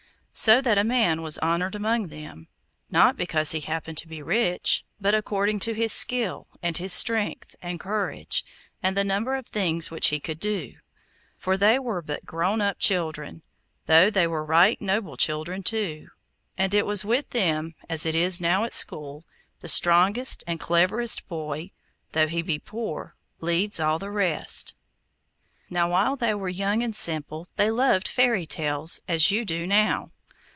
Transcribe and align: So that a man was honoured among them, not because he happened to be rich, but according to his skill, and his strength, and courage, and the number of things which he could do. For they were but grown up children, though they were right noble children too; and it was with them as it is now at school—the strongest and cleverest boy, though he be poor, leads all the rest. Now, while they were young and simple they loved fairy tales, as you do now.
So 0.33 0.59
that 0.61 0.77
a 0.77 0.83
man 0.83 1.21
was 1.21 1.37
honoured 1.39 1.75
among 1.75 2.07
them, 2.07 2.47
not 2.89 3.15
because 3.17 3.51
he 3.51 3.59
happened 3.59 3.97
to 3.99 4.07
be 4.07 4.23
rich, 4.23 4.83
but 4.99 5.13
according 5.13 5.59
to 5.59 5.73
his 5.73 5.91
skill, 5.91 6.47
and 6.63 6.75
his 6.77 6.93
strength, 6.93 7.53
and 7.61 7.79
courage, 7.79 8.43
and 8.81 8.95
the 8.97 9.03
number 9.03 9.35
of 9.35 9.45
things 9.45 9.91
which 9.91 10.07
he 10.07 10.19
could 10.21 10.39
do. 10.39 10.71
For 11.37 11.57
they 11.57 11.77
were 11.77 12.01
but 12.01 12.25
grown 12.25 12.59
up 12.61 12.79
children, 12.79 13.43
though 13.85 14.09
they 14.09 14.25
were 14.25 14.43
right 14.43 14.81
noble 14.81 15.15
children 15.17 15.61
too; 15.63 16.07
and 16.57 16.73
it 16.73 16.85
was 16.87 17.05
with 17.05 17.29
them 17.31 17.75
as 17.89 18.03
it 18.05 18.15
is 18.15 18.41
now 18.41 18.63
at 18.63 18.73
school—the 18.73 19.67
strongest 19.67 20.43
and 20.47 20.59
cleverest 20.61 21.27
boy, 21.27 21.69
though 22.13 22.27
he 22.29 22.41
be 22.41 22.57
poor, 22.57 23.15
leads 23.41 23.79
all 23.81 23.99
the 23.99 24.09
rest. 24.09 24.73
Now, 25.69 25.89
while 25.91 26.15
they 26.15 26.33
were 26.33 26.49
young 26.49 26.81
and 26.83 26.95
simple 26.95 27.47
they 27.57 27.69
loved 27.69 28.07
fairy 28.07 28.47
tales, 28.47 29.01
as 29.09 29.29
you 29.29 29.45
do 29.45 29.67
now. 29.67 30.09